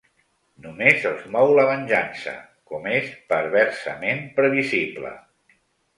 [0.61, 2.33] Només els mou la venjança,
[2.71, 5.13] com és perversament previsible.